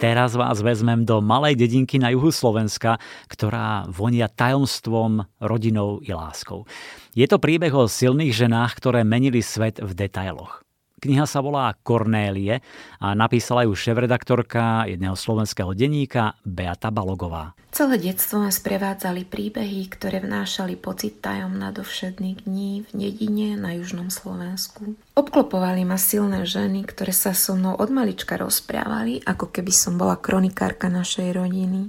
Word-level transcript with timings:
Teraz 0.00 0.32
vás 0.32 0.64
vezmem 0.64 1.04
do 1.04 1.20
malej 1.20 1.60
dedinky 1.60 2.00
na 2.00 2.08
juhu 2.08 2.32
Slovenska, 2.32 2.96
ktorá 3.28 3.84
vonia 3.84 4.32
tajomstvom, 4.32 5.28
rodinou 5.44 6.00
i 6.00 6.16
láskou. 6.16 6.64
Je 7.12 7.28
to 7.28 7.36
príbeh 7.36 7.68
o 7.76 7.84
silných 7.84 8.32
ženách, 8.32 8.80
ktoré 8.80 9.04
menili 9.04 9.44
svet 9.44 9.76
v 9.76 9.92
detailoch. 9.92 10.64
Kniha 11.00 11.24
sa 11.24 11.40
volá 11.40 11.72
Kornélie 11.80 12.60
a 13.00 13.16
napísala 13.16 13.64
ju 13.64 13.72
šéf-redaktorka 13.72 14.84
jedného 14.84 15.16
slovenského 15.16 15.72
denníka 15.72 16.36
Beata 16.44 16.92
Balogová. 16.92 17.56
Celé 17.72 17.96
detstvo 17.96 18.44
ma 18.44 18.52
sprevádzali 18.52 19.24
príbehy, 19.24 19.88
ktoré 19.88 20.20
vnášali 20.20 20.76
pocit 20.76 21.24
tajom 21.24 21.56
nadovšedných 21.56 22.44
dní 22.44 22.84
v 22.84 22.88
dedine 22.92 23.56
na 23.56 23.72
južnom 23.80 24.12
Slovensku. 24.12 24.92
Obklopovali 25.16 25.88
ma 25.88 25.96
silné 25.96 26.44
ženy, 26.44 26.84
ktoré 26.84 27.16
sa 27.16 27.32
so 27.32 27.56
mnou 27.56 27.80
od 27.80 27.88
malička 27.88 28.36
rozprávali, 28.36 29.24
ako 29.24 29.48
keby 29.48 29.72
som 29.72 29.96
bola 29.96 30.20
kronikárka 30.20 30.92
našej 30.92 31.32
rodiny. 31.32 31.88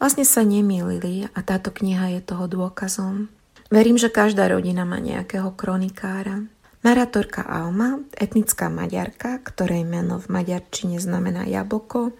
Vlastne 0.00 0.24
sa 0.24 0.40
nemýlili 0.40 1.28
a 1.36 1.38
táto 1.44 1.68
kniha 1.68 2.16
je 2.16 2.20
toho 2.24 2.48
dôkazom. 2.48 3.28
Verím, 3.68 4.00
že 4.00 4.08
každá 4.08 4.48
rodina 4.48 4.88
má 4.88 4.96
nejakého 4.96 5.52
kronikára. 5.52 6.48
Narátorka 6.82 7.46
Alma, 7.46 8.02
etnická 8.18 8.66
maďarka, 8.66 9.38
ktorej 9.46 9.86
meno 9.86 10.18
v 10.18 10.26
maďarčine 10.34 10.98
znamená 10.98 11.46
jablko, 11.46 12.10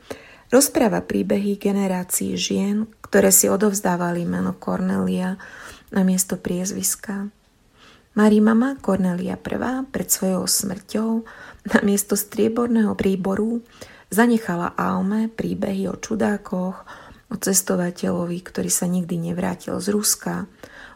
rozpráva 0.55 1.03
príbehy 1.03 1.59
generácií 1.59 2.39
žien, 2.39 2.87
ktoré 3.03 3.35
si 3.35 3.51
odovzdávali 3.51 4.23
meno 4.23 4.55
Cornelia 4.55 5.35
na 5.91 6.07
miesto 6.07 6.39
priezviska. 6.39 7.35
Marí 8.15 8.39
mama 8.39 8.79
Cornelia 8.79 9.35
I 9.35 9.83
pred 9.91 10.07
svojou 10.07 10.47
smrťou 10.47 11.11
na 11.67 11.79
miesto 11.83 12.15
strieborného 12.15 12.95
príboru 12.95 13.67
zanechala 14.15 14.79
Alme 14.79 15.27
príbehy 15.27 15.91
o 15.91 15.99
čudákoch, 15.99 16.87
o 17.33 17.35
cestovateľovi, 17.35 18.39
ktorý 18.47 18.71
sa 18.71 18.87
nikdy 18.87 19.33
nevrátil 19.33 19.75
z 19.83 19.91
Ruska, 19.91 20.47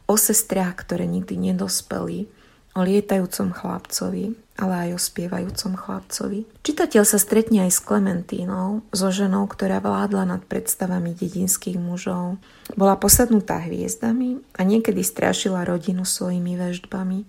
o 0.06 0.14
sestrách, 0.14 0.86
ktoré 0.86 1.10
nikdy 1.10 1.34
nedospeli, 1.50 2.30
o 2.76 2.84
lietajúcom 2.84 3.56
chlapcovi, 3.56 4.36
ale 4.60 4.74
aj 4.88 4.90
o 4.92 5.00
spievajúcom 5.00 5.72
chlapcovi. 5.80 6.44
Čitateľ 6.60 7.02
sa 7.08 7.16
stretne 7.16 7.64
aj 7.64 7.72
s 7.72 7.80
Klementínou, 7.80 8.84
so 8.92 9.08
ženou, 9.08 9.48
ktorá 9.48 9.80
vládla 9.80 10.28
nad 10.28 10.42
predstavami 10.44 11.16
dedinských 11.16 11.80
mužov. 11.80 12.36
Bola 12.76 13.00
posadnutá 13.00 13.64
hviezdami 13.64 14.44
a 14.56 14.60
niekedy 14.64 15.00
strašila 15.00 15.64
rodinu 15.64 16.04
svojimi 16.04 16.56
veždbami. 16.60 17.24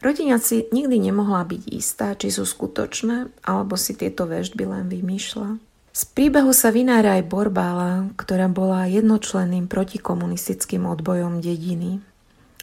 Rodina 0.00 0.36
si 0.40 0.68
nikdy 0.72 1.08
nemohla 1.08 1.44
byť 1.48 1.62
istá, 1.72 2.12
či 2.16 2.28
sú 2.32 2.44
skutočné, 2.44 3.32
alebo 3.44 3.80
si 3.80 3.96
tieto 3.96 4.28
veždby 4.28 4.64
len 4.68 4.86
vymýšľa. 4.92 5.56
Z 5.96 6.02
príbehu 6.12 6.52
sa 6.52 6.68
vynára 6.68 7.16
aj 7.16 7.24
Borbála, 7.32 8.12
ktorá 8.20 8.52
bola 8.52 8.84
jednočlenným 8.84 9.64
protikomunistickým 9.64 10.84
odbojom 10.84 11.40
dediny. 11.40 12.04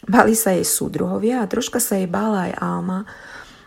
Bali 0.03 0.35
sa 0.35 0.51
jej 0.51 0.67
súdruhovia 0.67 1.43
a 1.43 1.49
troška 1.49 1.79
sa 1.79 1.95
jej 1.95 2.09
bála 2.09 2.51
aj 2.51 2.53
Alma, 2.59 2.99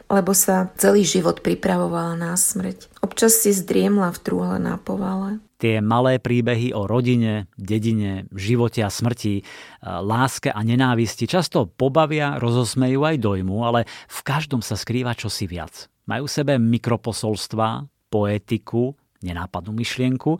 lebo 0.06 0.36
sa 0.36 0.70
celý 0.78 1.02
život 1.02 1.42
pripravovala 1.42 2.14
na 2.14 2.32
smrť. 2.38 3.02
Občas 3.02 3.42
si 3.42 3.50
zdriemla 3.50 4.14
v 4.14 4.22
trúhle 4.22 4.58
na 4.62 4.78
povale. 4.78 5.42
Tie 5.56 5.80
malé 5.80 6.20
príbehy 6.20 6.76
o 6.76 6.84
rodine, 6.84 7.48
dedine, 7.56 8.28
živote 8.36 8.84
a 8.84 8.92
smrti, 8.92 9.40
e, 9.40 9.42
láske 9.82 10.52
a 10.52 10.60
nenávisti 10.60 11.24
často 11.24 11.64
pobavia, 11.64 12.36
rozosmejú 12.36 13.00
aj 13.08 13.16
dojmu, 13.16 13.56
ale 13.64 13.88
v 13.88 14.20
každom 14.20 14.60
sa 14.60 14.76
skrýva 14.76 15.16
čosi 15.16 15.48
viac. 15.48 15.88
Majú 16.04 16.28
v 16.28 16.34
sebe 16.36 16.54
mikroposolstva, 16.60 17.88
poetiku, 18.12 18.94
nenápadnú 19.24 19.72
myšlienku 19.74 20.38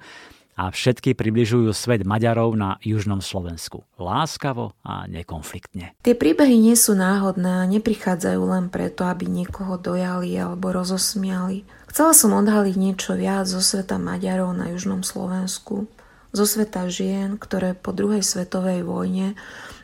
a 0.57 0.73
všetky 0.73 1.13
približujú 1.13 1.69
svet 1.77 2.09
Maďarov 2.09 2.57
na 2.57 2.81
južnom 2.81 3.21
Slovensku. 3.21 3.85
Láskavo 4.01 4.73
a 4.81 5.05
nekonfliktne. 5.05 5.93
Tie 6.01 6.17
príbehy 6.17 6.57
nie 6.57 6.73
sú 6.73 6.97
náhodné 6.97 7.63
a 7.63 7.69
neprichádzajú 7.69 8.43
len 8.49 8.73
preto, 8.73 9.05
aby 9.05 9.29
niekoho 9.29 9.77
dojali 9.77 10.33
alebo 10.33 10.73
rozosmiali. 10.73 11.69
Chcela 11.93 12.17
som 12.17 12.33
odhaliť 12.33 12.75
niečo 12.81 13.13
viac 13.15 13.45
zo 13.45 13.61
sveta 13.61 14.01
Maďarov 14.01 14.57
na 14.57 14.73
južnom 14.73 15.05
Slovensku. 15.05 15.93
Zo 16.33 16.45
sveta 16.49 16.89
žien, 16.89 17.37
ktoré 17.37 17.77
po 17.77 17.93
druhej 17.93 18.25
svetovej 18.25 18.81
vojne 18.81 19.37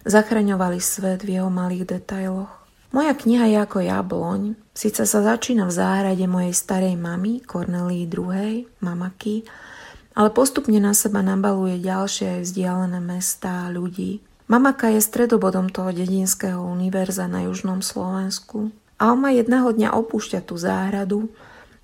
zachraňovali 0.09 0.81
svet 0.81 1.23
v 1.23 1.41
jeho 1.41 1.53
malých 1.53 2.01
detailoch. 2.01 2.51
Moja 2.93 3.17
kniha 3.17 3.49
je 3.49 3.57
ako 3.57 3.79
jabloň, 3.81 4.41
síce 4.77 5.09
sa 5.09 5.25
začína 5.25 5.65
v 5.65 5.73
záhrade 5.73 6.29
mojej 6.29 6.53
starej 6.53 6.93
mamy, 7.01 7.41
Kornelii 7.41 8.05
II, 8.05 8.69
mamaky, 8.85 9.49
ale 10.13 10.29
postupne 10.33 10.77
na 10.79 10.93
seba 10.93 11.25
nabaluje 11.25 11.81
ďalšie 11.81 12.39
aj 12.39 12.41
vzdialené 12.49 13.01
mestá 13.01 13.69
a 13.69 13.73
ľudí. 13.73 14.21
Mamaka 14.51 14.93
je 14.93 15.01
stredobodom 15.01 15.73
toho 15.73 15.95
dedinského 15.95 16.61
univerza 16.61 17.25
na 17.25 17.49
južnom 17.49 17.81
Slovensku. 17.81 18.69
Alma 19.01 19.33
jedného 19.33 19.73
dňa 19.73 19.97
opúšťa 19.97 20.45
tú 20.45 20.61
záhradu, 20.61 21.33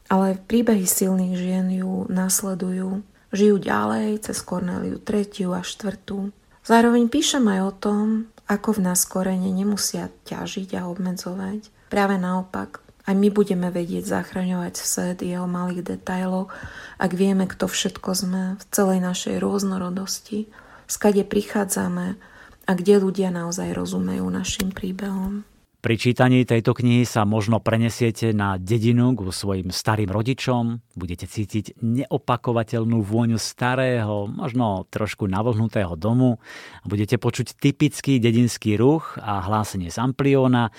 ale 0.09 0.37
príbehy 0.37 0.85
silných 0.85 1.35
žien 1.37 1.67
ju 1.73 2.05
nasledujú. 2.13 3.01
Žijú 3.29 3.57
ďalej 3.61 4.25
cez 4.25 4.41
Korneliu 4.41 4.97
3. 5.01 5.53
a 5.53 5.61
4. 5.61 6.33
Zároveň 6.65 7.09
píšem 7.13 7.45
aj 7.45 7.61
o 7.65 7.73
tom, 7.73 8.05
ako 8.49 8.81
v 8.81 8.85
nás 8.89 9.05
korene 9.05 9.53
nemusia 9.53 10.09
ťažiť 10.25 10.81
a 10.81 10.89
obmedzovať. 10.89 11.93
Práve 11.93 12.17
naopak, 12.17 12.81
aj 13.09 13.15
my 13.17 13.33
budeme 13.33 13.73
vedieť 13.73 14.05
zachraňovať 14.05 14.77
svet 14.77 15.25
jeho 15.25 15.49
malých 15.49 15.97
detajlov, 15.97 16.53
ak 17.01 17.13
vieme, 17.17 17.49
kto 17.49 17.65
všetko 17.65 18.11
sme 18.13 18.43
v 18.61 18.65
celej 18.69 19.01
našej 19.01 19.41
rôznorodosti, 19.41 20.53
skade 20.85 21.25
prichádzame 21.25 22.21
a 22.69 22.71
kde 22.77 22.95
ľudia 23.01 23.33
naozaj 23.33 23.73
rozumejú 23.73 24.29
našim 24.29 24.77
príbehom. 24.77 25.49
Pri 25.79 25.95
čítaní 25.95 26.43
tejto 26.43 26.75
knihy 26.75 27.07
sa 27.07 27.23
možno 27.23 27.63
prenesiete 27.63 28.35
na 28.35 28.59
dedinu 28.59 29.15
ku 29.15 29.31
svojim 29.31 29.71
starým 29.71 30.11
rodičom, 30.11 30.83
budete 30.99 31.31
cítiť 31.31 31.79
neopakovateľnú 31.79 32.99
vôňu 32.99 33.39
starého, 33.39 34.27
možno 34.27 34.91
trošku 34.91 35.31
navlhnutého 35.31 35.95
domu, 35.95 36.43
budete 36.83 37.15
počuť 37.17 37.55
typický 37.57 38.19
dedinský 38.19 38.75
ruch 38.75 39.23
a 39.23 39.39
hlásenie 39.39 39.87
z 39.89 40.03
amplióna, 40.03 40.75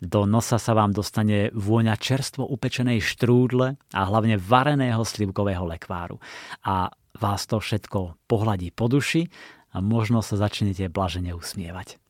do 0.00 0.24
nosa 0.24 0.56
sa 0.56 0.72
vám 0.72 0.96
dostane 0.96 1.52
vôňa 1.52 1.94
čerstvo 2.00 2.48
upečenej 2.48 3.04
štrúdle 3.04 3.76
a 3.92 4.00
hlavne 4.08 4.40
vareného 4.40 5.04
slivkového 5.04 5.68
lekváru. 5.68 6.16
A 6.64 6.88
vás 7.20 7.44
to 7.44 7.60
všetko 7.60 8.16
pohľadí 8.24 8.72
po 8.72 8.88
duši 8.88 9.28
a 9.76 9.84
možno 9.84 10.24
sa 10.24 10.40
začnete 10.40 10.88
blažene 10.88 11.36
usmievať. 11.36 12.00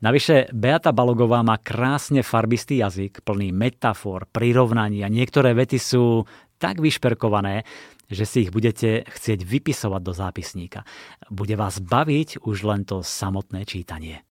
Navyše 0.00 0.50
Beata 0.56 0.96
Balogová 0.96 1.44
má 1.44 1.60
krásne 1.60 2.24
farbistý 2.24 2.80
jazyk, 2.80 3.20
plný 3.20 3.52
metafor, 3.52 4.24
prirovnaní 4.32 5.04
a 5.04 5.12
niektoré 5.12 5.52
vety 5.52 5.78
sú 5.78 6.24
tak 6.56 6.80
vyšperkované, 6.80 7.68
že 8.08 8.24
si 8.24 8.48
ich 8.48 8.50
budete 8.50 9.04
chcieť 9.04 9.44
vypisovať 9.44 10.00
do 10.02 10.12
zápisníka. 10.16 10.88
Bude 11.28 11.54
vás 11.54 11.78
baviť 11.78 12.42
už 12.42 12.56
len 12.64 12.88
to 12.88 13.04
samotné 13.04 13.68
čítanie. 13.68 14.24